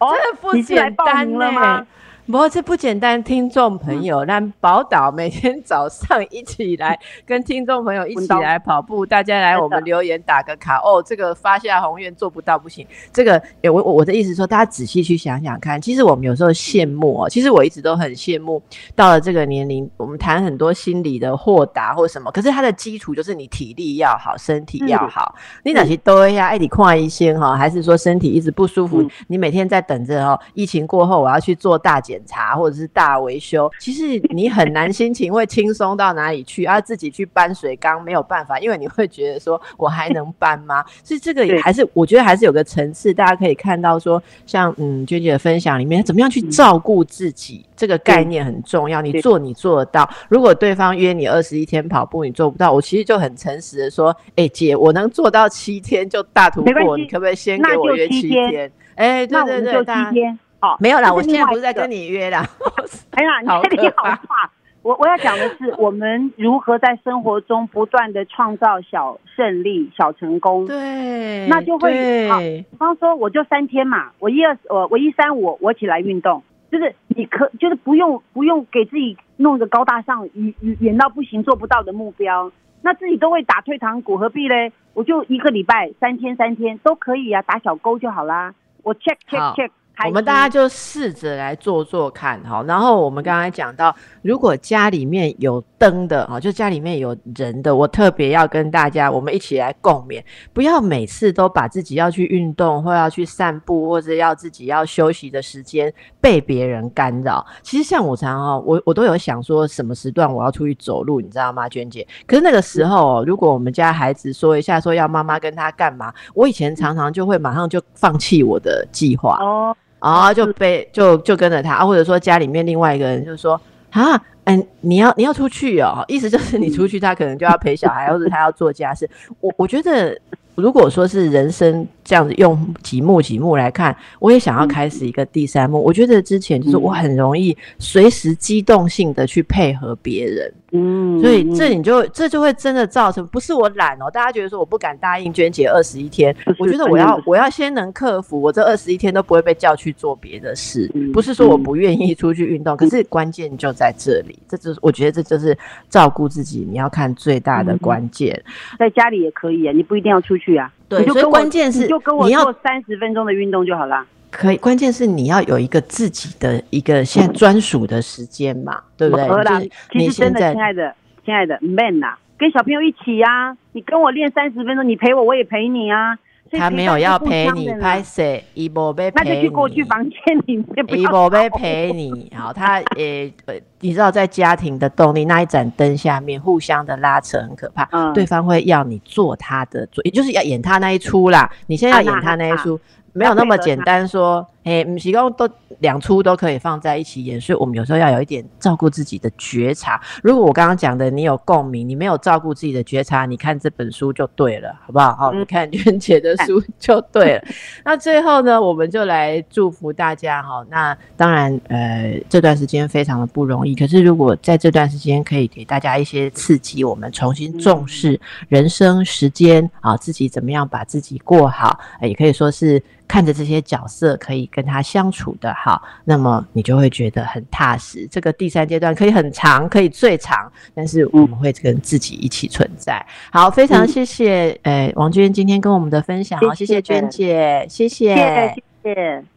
[0.00, 1.86] 真的不简单呢。
[2.26, 6.96] 不过这不简单，听众朋友，让宝岛每天早上一起来
[7.26, 11.02] 跟听众朋友一起来跑步，大家来我们留言打个卡哦。
[11.04, 18.62] 这个发下宏愿做不到不行，这个我我的意思说，大家仔细去想想看，其实我们有时候羡慕哦，其实我一直都很羡慕，
[18.94, 25.34] 到了这个年龄，我们谈很多心理的豁达或什么，可是它的基础就是你体力要好，身体要好。
[25.64, 32.19] 你哪些都要爱你跨一些哈，还是说身体一直不舒服，你每天在等着哦，疫情过后我要去做大检。
[32.26, 40.84] 查或者是大维修，其实你很难心情会轻松到哪里去，而自己去搬水缸没有办法，因为你会觉得说我还能搬吗？
[41.02, 49.00] 所以这个还是我觉得还是有个层次，大家可以看到说，像嗯娟姐的分享里面，怎么样去照顾自己，这个概念很重要。
[49.00, 58.70] 你做你做得到，如果对方约你二十一天跑步，你做不到，我其实就很诚实的说，哎姐，我能做到七天就大突破，你可不可以先给我约七天？
[58.94, 60.38] 哎，对对对，七天。
[60.60, 62.46] 好，没有啦，我现在不是在跟你约啦。
[63.12, 64.50] 哎呀，你好这里可怕好怕。
[64.82, 70.66] 我我要讲的是，我们如何在生活中不断的创造小胜利、小成功。
[70.66, 82.50] 对，那就会好对比方说，我就三天嘛，我一二我我一三五我起来运动，就是你可就是不用不用给自己弄一个高大上、远远远到不行做不到的目标，
[82.80, 84.72] 那自己都会打退堂鼓，何必嘞？
[84.94, 88.54] 我就一个礼拜三天三天都可以啊，打小勾就好啦。
[88.82, 89.70] 我 check check check，开
[90.06, 92.64] 我们大家就试着来做做看哈。
[92.66, 100.22] 然后我们刚才讲到，如果家里面有灯的哈，就家里面有人的，我特别要跟大家，我们一起来共勉，
[100.52, 107.44] 不要每次都把自己要去运动或要去散步或者要自己要休息的时间被别人干扰。
[107.62, 112.06] 其实像我常常哦，我我都有想说什么时段我要出去走路，你知道吗，娟姐？
[112.26, 119.38] 可是那个时候哦，如果我们家孩子说一下说要妈妈跟他干嘛，我以前常常就会马上就放弃我的计划。
[119.40, 129.08] 哦，然后就被就就跟着他，啊或者说家里面另外一个人就说啊，嗯，你要你要出去哦，意思就是你出去，他可能就要陪小孩，或者他要做家事。
[129.40, 130.18] 我我觉得，
[130.54, 135.82] 如果说是人生这样子用几幕几幕来看，我也想要开始一个第三幕。
[135.82, 155.56] 我觉得之前就是我很容易随时机动性的去配合别人，嗯，所以这嗯你就这就会真的造成，不是我懒哦，大家觉得说我不敢答应娟姐二十一天我觉得我要我要先能克服，我这二十一天都不会被叫去做别的事，嗯不是说我不愿意出去运动，可是关键就在这里，这就是我觉得这就是
[155.88, 158.42] 照顾自己，你要看最大的嗯关键。
[158.78, 160.72] 在家里也可以啊，你不一定要出去啊。
[160.88, 164.06] 对所以关键是你就跟我做三十分钟的运动就好啦。
[164.30, 169.28] 可以，关键是你要有一个自己的一个现在专属的时间嘛，对不对？
[169.28, 176.18] 我啦就是你其实真的，现在亲爱的，亲爱的 man 呐、跟小朋友一起呀、你跟我练三十分钟，你陪我，我也陪你啊。
[176.52, 179.84] 他没有要陪你陪拍，摄，伊无被那就陪去过去。
[179.84, 191.48] 房间里面，不伊要无被 陪你，好，他也、呃，你知道在家庭的动力那一盏灯下面，互相的拉扯很可怕，嗯对方会要你做他的，做，也就是要演他那一出啦。
[191.68, 192.80] 你现在要演他那一出，
[193.12, 195.48] 没有那么简单说，诶，唔是讲都
[195.78, 200.00] 两出都可以放在一起演，所以我们有时候要有一点照顾自己的觉察。
[200.22, 205.14] 如果我刚刚讲的你有共鸣，你没有照顾自己的觉察，你看这本书就对了，好不好？
[205.14, 207.44] 好，嗯你看娟姐的书就对了。
[207.84, 210.64] 那最后呢，我们就来祝福大家哈。
[210.68, 213.74] 那当然，呃，这段时间非常的不容易。
[213.74, 228.06] 可是如果在这段时间可以给大家一些刺激，我们重新重视人生、时间啊，自己怎么样把自己过好，呃也可以说是看着这些角色可以跟他相处的好，那么你就会觉得很踏实。
[228.10, 233.04] 这个第三阶段可以很长，可以最长，但是我们会跟自己一起存在。
[233.32, 239.30] 好，非常嗯谢谢呃王娟今天跟我们的分享，好，谢谢谢谢娟姐，谢谢谢谢谢谢。